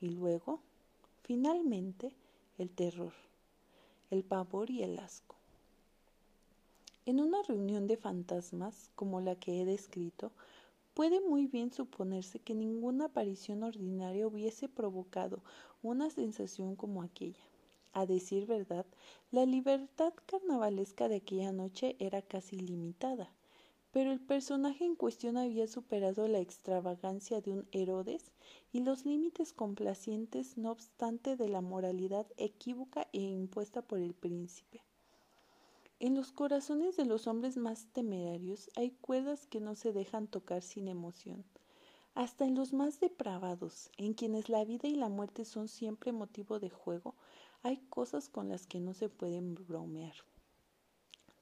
Y 0.00 0.10
luego, 0.10 0.60
finalmente, 1.22 2.14
el 2.56 2.70
terror, 2.70 3.12
el 4.10 4.24
pavor 4.24 4.70
y 4.70 4.82
el 4.82 4.98
asco. 4.98 5.36
En 7.06 7.20
una 7.20 7.42
reunión 7.42 7.86
de 7.86 7.96
fantasmas, 7.96 8.90
como 8.94 9.20
la 9.20 9.36
que 9.36 9.60
he 9.60 9.64
descrito, 9.64 10.32
puede 10.94 11.20
muy 11.20 11.46
bien 11.46 11.72
suponerse 11.72 12.40
que 12.40 12.54
ninguna 12.54 13.06
aparición 13.06 13.62
ordinaria 13.62 14.26
hubiese 14.26 14.68
provocado 14.68 15.42
una 15.82 16.10
sensación 16.10 16.76
como 16.76 17.02
aquella. 17.02 17.40
A 17.92 18.06
decir 18.06 18.46
verdad, 18.46 18.86
la 19.30 19.46
libertad 19.46 20.12
carnavalesca 20.26 21.08
de 21.08 21.16
aquella 21.16 21.52
noche 21.52 21.96
era 21.98 22.22
casi 22.22 22.56
limitada, 22.60 23.32
pero 23.92 24.12
el 24.12 24.20
personaje 24.20 24.84
en 24.84 24.94
cuestión 24.94 25.36
había 25.36 25.66
superado 25.66 26.28
la 26.28 26.38
extravagancia 26.38 27.40
de 27.40 27.52
un 27.52 27.68
Herodes 27.72 28.30
y 28.72 28.80
los 28.80 29.04
límites 29.04 29.52
complacientes, 29.52 30.56
no 30.56 30.70
obstante, 30.70 31.36
de 31.36 31.48
la 31.48 31.60
moralidad 31.60 32.26
equívoca 32.36 33.08
e 33.12 33.20
impuesta 33.20 33.82
por 33.82 33.98
el 33.98 34.14
príncipe. 34.14 34.82
En 35.98 36.14
los 36.14 36.32
corazones 36.32 36.96
de 36.96 37.04
los 37.04 37.26
hombres 37.26 37.56
más 37.56 37.86
temerarios 37.92 38.70
hay 38.76 38.90
cuerdas 38.90 39.46
que 39.46 39.60
no 39.60 39.74
se 39.74 39.92
dejan 39.92 40.28
tocar 40.28 40.62
sin 40.62 40.88
emoción. 40.88 41.44
Hasta 42.14 42.46
en 42.46 42.54
los 42.54 42.72
más 42.72 43.00
depravados, 43.00 43.90
en 43.98 44.14
quienes 44.14 44.48
la 44.48 44.64
vida 44.64 44.88
y 44.88 44.94
la 44.94 45.08
muerte 45.08 45.44
son 45.44 45.68
siempre 45.68 46.12
motivo 46.12 46.58
de 46.58 46.70
juego, 46.70 47.14
hay 47.62 47.76
cosas 47.88 48.28
con 48.28 48.48
las 48.48 48.66
que 48.66 48.80
no 48.80 48.94
se 48.94 49.08
pueden 49.08 49.54
bromear. 49.54 50.14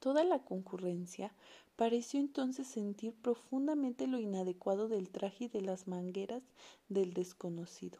Toda 0.00 0.23
la 0.25 0.38
concurrencia 0.38 1.33
pareció 1.76 2.21
entonces 2.21 2.67
sentir 2.67 3.14
profundamente 3.14 4.07
lo 4.07 4.19
inadecuado 4.19 4.88
del 4.88 5.11
traje 5.11 5.45
y 5.45 5.49
de 5.49 5.61
las 5.61 5.88
mangueras 5.88 6.43
del 6.88 7.14
desconocido. 7.14 7.99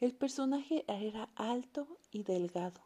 El 0.00 0.14
personaje 0.14 0.84
era 0.88 1.28
alto 1.36 1.86
y 2.10 2.22
delgado, 2.22 2.80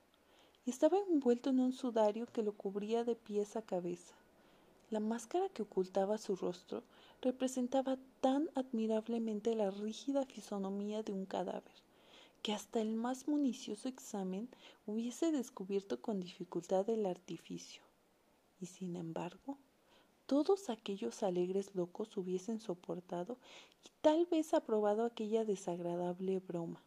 estaba 0.66 0.96
envuelto 1.10 1.50
en 1.50 1.60
un 1.60 1.72
sudario 1.72 2.26
que 2.26 2.42
lo 2.42 2.52
cubría 2.52 3.04
de 3.04 3.16
pies 3.16 3.54
a 3.56 3.62
cabeza. 3.62 4.14
La 4.90 4.98
máscara 4.98 5.48
que 5.50 5.62
ocultaba 5.62 6.16
su 6.16 6.36
rostro 6.36 6.82
representaba 7.20 7.98
tan 8.20 8.48
admirablemente 8.54 9.54
la 9.54 9.70
rígida 9.70 10.24
fisonomía 10.24 11.02
de 11.02 11.12
un 11.12 11.26
cadáver, 11.26 11.74
que 12.42 12.52
hasta 12.52 12.80
el 12.80 12.94
más 12.94 13.28
municioso 13.28 13.88
examen 13.88 14.48
hubiese 14.86 15.32
descubierto 15.32 16.00
con 16.00 16.20
dificultad 16.20 16.88
el 16.88 17.06
artificio. 17.06 17.82
Y 18.64 18.66
sin 18.66 18.96
embargo, 18.96 19.58
todos 20.24 20.70
aquellos 20.70 21.22
alegres 21.22 21.74
locos 21.74 22.16
hubiesen 22.16 22.60
soportado 22.60 23.36
y 23.84 23.90
tal 24.00 24.24
vez 24.24 24.54
aprobado 24.54 25.04
aquella 25.04 25.44
desagradable 25.44 26.38
broma. 26.38 26.82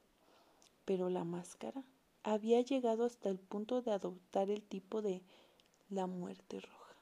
Pero 0.86 1.12
la 1.12 1.24
máscara 1.24 1.84
había 2.24 2.62
llegado 2.62 3.06
hasta 3.06 3.30
el 3.30 3.38
punto 3.38 3.84
de 3.84 3.92
adoptar 3.92 4.50
el 4.50 4.64
tipo 4.64 5.04
de 5.04 5.22
la 5.92 6.08
muerte 6.08 6.62
roja. 6.62 6.96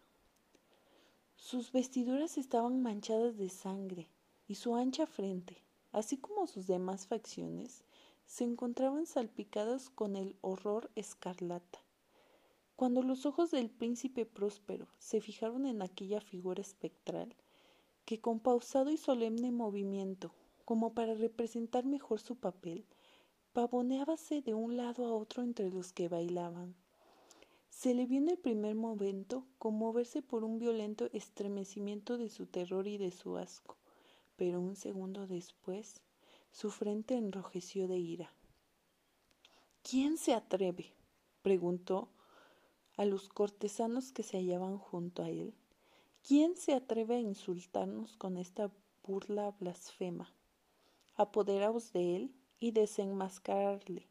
Sus 1.38 1.72
vestiduras 1.72 2.38
estaban 2.38 2.84
manchadas 2.84 3.38
de 3.38 3.48
sangre 3.48 4.10
y 4.46 4.56
su 4.56 4.76
ancha 4.76 5.06
frente, 5.06 5.56
así 5.94 6.18
como 6.18 6.48
sus 6.48 6.68
demás 6.68 7.08
facciones, 7.08 7.86
se 8.26 8.44
encontraban 8.44 9.06
salpicadas 9.06 9.90
con 9.90 10.18
el 10.18 10.36
horror 10.42 10.92
escarlata. 10.96 11.85
Cuando 12.76 13.04
los 13.04 13.26
ojos 13.26 13.52
del 13.52 13.70
príncipe 13.70 14.26
próspero 14.26 14.88
se 15.00 15.22
fijaron 15.22 15.66
en 15.66 15.82
aquella 15.82 16.20
figura 16.20 16.62
espectral, 16.62 17.34
que 18.04 18.20
con 18.20 18.42
pausado 18.42 18.92
y 18.92 18.98
solemne 18.98 19.52
movimiento, 19.52 20.34
como 20.66 20.94
para 20.94 21.14
representar 21.14 21.86
mejor 21.86 22.20
su 22.20 22.36
papel, 22.36 22.86
pavoneábase 23.54 24.42
de 24.42 24.54
un 24.54 24.76
lado 24.76 25.06
a 25.06 25.14
otro 25.14 25.42
entre 25.42 25.70
los 25.70 25.94
que 25.94 26.10
bailaban. 26.10 26.76
Se 27.70 27.94
le 27.94 28.06
vio 28.06 28.18
en 28.18 28.30
el 28.30 28.38
primer 28.38 28.76
momento 28.76 29.46
conmoverse 29.58 30.22
por 30.22 30.44
un 30.44 30.60
violento 30.60 31.10
estremecimiento 31.14 32.18
de 32.18 32.30
su 32.30 32.46
terror 32.46 32.88
y 32.88 32.98
de 32.98 33.12
su 33.12 33.38
asco, 33.38 33.78
pero 34.36 34.60
un 34.60 34.76
segundo 34.76 35.28
después 35.28 36.02
su 36.52 36.72
frente 36.72 37.16
enrojeció 37.16 37.88
de 37.88 37.98
ira. 37.98 38.34
¿Quién 39.82 40.18
se 40.18 40.34
atreve? 40.34 40.94
preguntó 41.42 42.10
a 42.98 43.06
los 43.06 43.30
cortesanos 43.30 44.12
que 44.12 44.24
se 44.24 44.38
hallaban 44.38 44.78
junto 44.78 45.24
a 45.24 45.30
él. 45.30 45.54
¿Quién 46.28 46.56
se 46.56 46.74
atreve 46.74 47.16
a 47.16 47.20
insultarnos 47.20 48.18
con 48.18 48.38
esta 48.38 48.72
burla 49.06 49.54
blasfema? 49.60 50.34
Apoderaos 51.16 51.94
de 51.94 52.16
él 52.16 52.36
y 52.60 52.72
desenmascararle, 52.72 54.08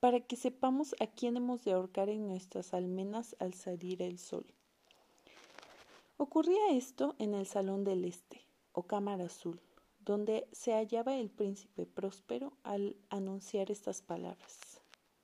para 0.00 0.20
que 0.20 0.36
sepamos 0.36 0.94
a 1.00 1.06
quién 1.06 1.36
hemos 1.36 1.64
de 1.64 1.72
ahorcar 1.72 2.08
en 2.08 2.26
nuestras 2.26 2.74
almenas 2.74 3.36
al 3.38 3.54
salir 3.54 4.02
el 4.02 4.18
sol. 4.18 4.46
Ocurría 6.16 6.70
esto 6.70 7.14
en 7.18 7.34
el 7.34 7.46
Salón 7.46 7.84
del 7.84 8.04
Este, 8.04 8.40
o 8.72 8.84
Cámara 8.84 9.26
Azul, 9.26 9.60
donde 10.00 10.48
se 10.52 10.72
hallaba 10.72 11.16
el 11.16 11.28
príncipe 11.28 11.84
próspero 11.84 12.52
al 12.62 12.96
anunciar 13.10 13.70
estas 13.70 14.00
palabras. 14.00 14.65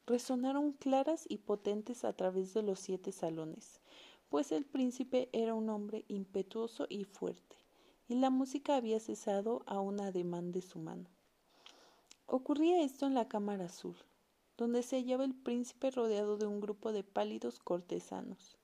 Resonaron 0.06 0.72
claras 0.72 1.24
y 1.28 1.38
potentes 1.38 2.04
a 2.04 2.12
través 2.12 2.54
de 2.54 2.62
los 2.62 2.80
siete 2.80 3.12
salones, 3.12 3.80
pues 4.28 4.50
el 4.50 4.64
príncipe 4.64 5.28
era 5.32 5.54
un 5.54 5.68
hombre 5.68 6.04
impetuoso 6.08 6.86
y 6.88 7.04
fuerte, 7.04 7.56
y 8.08 8.16
la 8.16 8.30
música 8.30 8.74
había 8.74 8.98
cesado 8.98 9.62
a 9.66 9.78
un 9.78 10.00
ademán 10.00 10.50
de 10.50 10.60
su 10.60 10.80
mano. 10.80 11.08
Ocurría 12.26 12.82
esto 12.82 13.06
en 13.06 13.14
la 13.14 13.28
Cámara 13.28 13.66
Azul, 13.66 13.96
donde 14.56 14.82
se 14.82 14.96
hallaba 14.96 15.24
el 15.24 15.34
príncipe 15.34 15.90
rodeado 15.90 16.36
de 16.36 16.46
un 16.46 16.60
grupo 16.60 16.92
de 16.92 17.04
pálidos 17.04 17.60
cortesanos. 17.60 18.58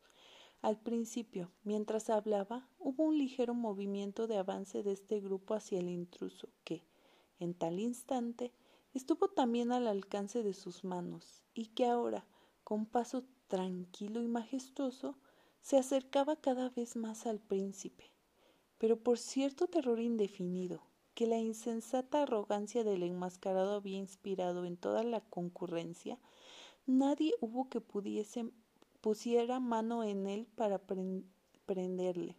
Al 0.60 0.76
principio, 0.76 1.52
mientras 1.62 2.10
hablaba, 2.10 2.68
hubo 2.80 3.04
un 3.04 3.16
ligero 3.16 3.54
movimiento 3.54 4.26
de 4.26 4.38
avance 4.38 4.82
de 4.82 4.90
este 4.92 5.20
grupo 5.20 5.54
hacia 5.54 5.78
el 5.78 5.88
intruso, 5.88 6.48
que, 6.64 6.82
en 7.38 7.54
tal 7.54 7.78
instante, 7.78 8.52
estuvo 8.94 9.28
también 9.28 9.72
al 9.72 9.86
alcance 9.86 10.42
de 10.42 10.54
sus 10.54 10.84
manos, 10.84 11.42
y 11.54 11.66
que 11.66 11.86
ahora, 11.86 12.26
con 12.64 12.86
paso 12.86 13.24
tranquilo 13.48 14.22
y 14.22 14.28
majestuoso, 14.28 15.16
se 15.60 15.76
acercaba 15.76 16.36
cada 16.36 16.68
vez 16.70 16.96
más 16.96 17.26
al 17.26 17.40
príncipe, 17.40 18.12
pero 18.78 18.96
por 18.96 19.18
cierto 19.18 19.66
terror 19.66 20.00
indefinido, 20.00 20.82
que 21.14 21.26
la 21.26 21.38
insensata 21.38 22.22
arrogancia 22.22 22.84
del 22.84 23.02
enmascarado 23.02 23.74
había 23.74 23.98
inspirado 23.98 24.64
en 24.64 24.76
toda 24.76 25.02
la 25.02 25.20
concurrencia, 25.20 26.18
nadie 26.86 27.34
hubo 27.40 27.68
que 27.68 27.80
pudiese 27.80 28.50
pusiera 29.00 29.60
mano 29.60 30.04
en 30.04 30.26
él 30.26 30.46
para 30.54 30.80
prenderle, 31.66 32.36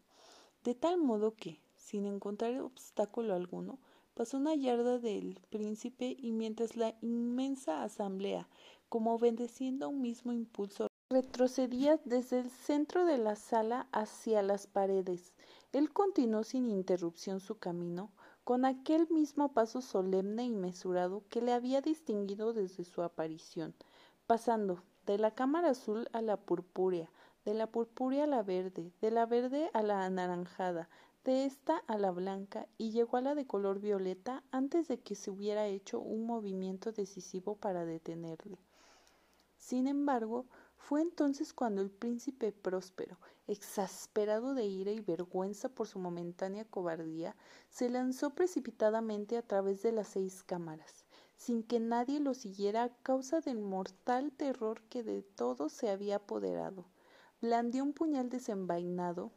de 0.63 0.75
tal 0.75 0.97
modo 0.97 1.35
que, 1.35 1.59
sin 1.75 2.05
encontrar 2.05 2.59
obstáculo 2.61 3.33
alguno, 3.33 3.79
pasó 4.19 4.35
una 4.35 4.53
yarda 4.53 4.99
del 4.99 5.39
príncipe 5.49 6.13
y 6.19 6.33
mientras 6.33 6.75
la 6.75 6.93
inmensa 6.99 7.83
asamblea, 7.83 8.49
como 8.89 9.13
obedeciendo 9.13 9.87
un 9.87 10.01
mismo 10.01 10.33
impulso, 10.33 10.87
retrocedía 11.09 12.01
desde 12.03 12.39
el 12.39 12.49
centro 12.49 13.05
de 13.05 13.17
la 13.17 13.37
sala 13.37 13.87
hacia 13.93 14.41
las 14.41 14.67
paredes, 14.67 15.31
él 15.71 15.93
continuó 15.93 16.43
sin 16.43 16.69
interrupción 16.69 17.39
su 17.39 17.59
camino, 17.59 18.11
con 18.43 18.65
aquel 18.65 19.07
mismo 19.09 19.53
paso 19.53 19.79
solemne 19.79 20.43
y 20.43 20.53
mesurado 20.53 21.23
que 21.29 21.41
le 21.41 21.53
había 21.53 21.79
distinguido 21.79 22.51
desde 22.51 22.83
su 22.83 23.01
aparición, 23.01 23.73
pasando 24.27 24.83
de 25.05 25.17
la 25.17 25.31
cámara 25.31 25.69
azul 25.69 26.09
a 26.11 26.21
la 26.21 26.35
purpúrea, 26.35 27.09
de 27.45 27.53
la 27.53 27.67
purpúrea 27.67 28.25
a 28.25 28.27
la 28.27 28.43
verde, 28.43 28.91
de 28.99 29.11
la 29.11 29.25
verde 29.25 29.69
a 29.73 29.81
la 29.81 30.03
anaranjada, 30.03 30.89
de 31.23 31.45
esta 31.45 31.77
a 31.87 31.97
la 31.97 32.11
blanca, 32.11 32.67
y 32.77 32.91
llegó 32.91 33.17
a 33.17 33.21
la 33.21 33.35
de 33.35 33.45
color 33.45 33.79
violeta 33.79 34.43
antes 34.51 34.87
de 34.87 34.99
que 34.99 35.15
se 35.15 35.29
hubiera 35.29 35.67
hecho 35.67 35.99
un 35.99 36.25
movimiento 36.25 36.91
decisivo 36.91 37.55
para 37.55 37.85
detenerle. 37.85 38.57
Sin 39.57 39.87
embargo, 39.87 40.45
fue 40.77 41.01
entonces 41.01 41.53
cuando 41.53 41.81
el 41.81 41.91
príncipe 41.91 42.51
próspero, 42.51 43.19
exasperado 43.47 44.53
de 44.53 44.65
ira 44.65 44.91
y 44.91 45.01
vergüenza 45.01 45.69
por 45.69 45.87
su 45.87 45.99
momentánea 45.99 46.65
cobardía, 46.65 47.35
se 47.69 47.89
lanzó 47.89 48.31
precipitadamente 48.31 49.37
a 49.37 49.41
través 49.41 49.81
de 49.81 49.91
las 49.91 50.07
seis 50.07 50.41
cámaras, 50.41 51.05
sin 51.35 51.63
que 51.63 51.79
nadie 51.79 52.19
lo 52.19 52.33
siguiera 52.33 52.83
a 52.83 52.89
causa 53.03 53.41
del 53.41 53.59
mortal 53.59 54.31
terror 54.31 54.81
que 54.89 55.03
de 55.03 55.21
todo 55.21 55.69
se 55.69 55.89
había 55.89 56.15
apoderado. 56.15 56.85
Blandió 57.41 57.83
un 57.83 57.93
puñal 57.93 58.29
desenvainado 58.29 59.31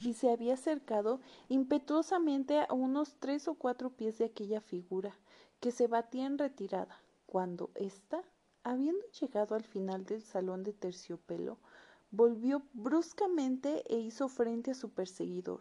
y 0.00 0.14
se 0.14 0.30
había 0.30 0.54
acercado 0.54 1.20
impetuosamente 1.48 2.60
a 2.60 2.72
unos 2.72 3.16
tres 3.18 3.48
o 3.48 3.54
cuatro 3.54 3.90
pies 3.90 4.18
de 4.18 4.26
aquella 4.26 4.60
figura, 4.60 5.18
que 5.60 5.70
se 5.72 5.86
batía 5.86 6.26
en 6.26 6.38
retirada, 6.38 7.00
cuando 7.26 7.70
ésta 7.74 8.24
Habiendo 8.70 9.06
llegado 9.18 9.54
al 9.54 9.64
final 9.64 10.04
del 10.04 10.22
salón 10.22 10.62
de 10.62 10.74
terciopelo, 10.74 11.56
volvió 12.10 12.62
bruscamente 12.74 13.82
e 13.86 13.98
hizo 13.98 14.28
frente 14.28 14.72
a 14.72 14.74
su 14.74 14.90
perseguidor. 14.90 15.60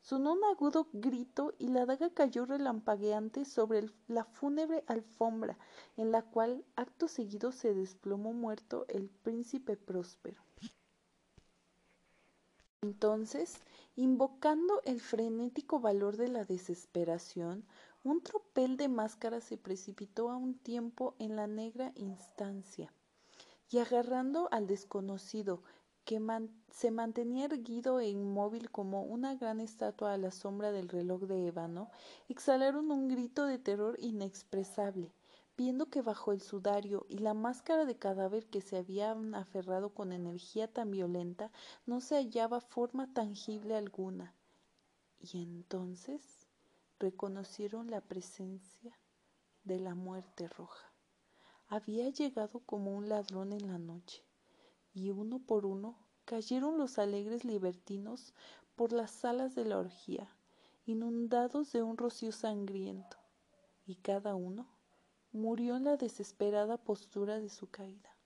Sonó 0.00 0.32
un 0.32 0.42
agudo 0.44 0.88
grito 0.94 1.52
y 1.58 1.68
la 1.68 1.84
daga 1.84 2.08
cayó 2.08 2.46
relampagueante 2.46 3.44
sobre 3.44 3.90
la 4.08 4.24
fúnebre 4.24 4.84
alfombra, 4.86 5.58
en 5.98 6.12
la 6.12 6.22
cual 6.22 6.64
acto 6.76 7.08
seguido 7.08 7.52
se 7.52 7.74
desplomó 7.74 8.32
muerto 8.32 8.86
el 8.88 9.10
príncipe 9.10 9.76
próspero. 9.76 10.45
Entonces, 12.86 13.58
invocando 13.96 14.80
el 14.84 15.00
frenético 15.00 15.80
valor 15.80 16.16
de 16.16 16.28
la 16.28 16.44
desesperación, 16.44 17.64
un 18.04 18.22
tropel 18.22 18.76
de 18.76 18.86
máscaras 18.86 19.42
se 19.42 19.56
precipitó 19.56 20.30
a 20.30 20.36
un 20.36 20.54
tiempo 20.54 21.16
en 21.18 21.34
la 21.34 21.48
negra 21.48 21.90
instancia, 21.96 22.92
y 23.68 23.78
agarrando 23.78 24.48
al 24.52 24.68
desconocido, 24.68 25.64
que 26.04 26.22
se 26.70 26.92
mantenía 26.92 27.46
erguido 27.46 27.98
e 27.98 28.08
inmóvil 28.08 28.70
como 28.70 29.02
una 29.02 29.34
gran 29.34 29.58
estatua 29.58 30.12
a 30.12 30.18
la 30.18 30.30
sombra 30.30 30.70
del 30.70 30.88
reloj 30.88 31.22
de 31.22 31.48
ébano, 31.48 31.90
exhalaron 32.28 32.92
un 32.92 33.08
grito 33.08 33.46
de 33.46 33.58
terror 33.58 33.96
inexpresable, 33.98 35.10
viendo 35.56 35.86
que 35.86 36.02
bajo 36.02 36.32
el 36.32 36.40
sudario 36.42 37.06
y 37.08 37.18
la 37.18 37.32
máscara 37.32 37.86
de 37.86 37.96
cadáver 37.96 38.46
que 38.46 38.60
se 38.60 38.76
habían 38.76 39.34
aferrado 39.34 39.90
con 39.90 40.12
energía 40.12 40.70
tan 40.70 40.90
violenta 40.90 41.50
no 41.86 42.00
se 42.00 42.16
hallaba 42.16 42.60
forma 42.60 43.12
tangible 43.12 43.74
alguna. 43.74 44.34
Y 45.18 45.42
entonces 45.42 46.46
reconocieron 46.98 47.90
la 47.90 48.00
presencia 48.00 48.98
de 49.64 49.80
la 49.80 49.94
muerte 49.94 50.48
roja. 50.48 50.92
Había 51.68 52.10
llegado 52.10 52.60
como 52.60 52.94
un 52.94 53.08
ladrón 53.08 53.52
en 53.52 53.66
la 53.66 53.78
noche, 53.78 54.22
y 54.94 55.10
uno 55.10 55.40
por 55.40 55.66
uno 55.66 55.98
cayeron 56.24 56.78
los 56.78 56.98
alegres 56.98 57.44
libertinos 57.44 58.34
por 58.76 58.92
las 58.92 59.10
salas 59.10 59.54
de 59.54 59.64
la 59.64 59.78
orgía, 59.78 60.28
inundados 60.84 61.72
de 61.72 61.82
un 61.82 61.96
rocío 61.96 62.30
sangriento, 62.30 63.16
y 63.84 63.96
cada 63.96 64.34
uno 64.34 64.75
murió 65.32 65.76
en 65.76 65.84
la 65.84 65.96
desesperada 65.96 66.76
postura 66.76 67.38
de 67.38 67.48
su 67.48 67.68
caída. 67.68 68.16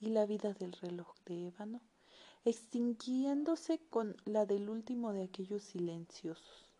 Y 0.00 0.10
la 0.10 0.26
vida 0.26 0.52
del 0.52 0.72
reloj 0.72 1.14
de 1.26 1.48
ébano 1.48 1.80
extinguiéndose 2.44 3.78
con 3.90 4.16
la 4.24 4.46
del 4.46 4.68
último 4.68 5.12
de 5.12 5.22
aquellos 5.22 5.62
silenciosos 5.62 6.72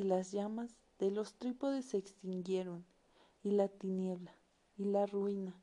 y 0.00 0.04
las 0.04 0.32
llamas 0.32 0.74
de 0.98 1.10
los 1.10 1.34
trípodes 1.34 1.84
se 1.84 1.98
extinguieron, 1.98 2.86
y 3.42 3.50
la 3.50 3.68
tiniebla, 3.68 4.34
y 4.78 4.84
la 4.84 5.04
ruina, 5.04 5.54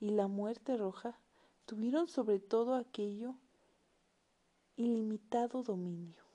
y 0.00 0.10
la 0.10 0.26
muerte 0.26 0.76
roja 0.76 1.16
tuvieron 1.66 2.08
sobre 2.08 2.40
todo 2.40 2.74
aquello 2.74 3.36
ilimitado 4.76 5.62
dominio. 5.62 6.25